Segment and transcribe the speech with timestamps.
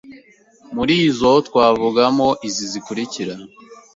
[0.75, 3.33] Muri zo twavugamo izi zikurikira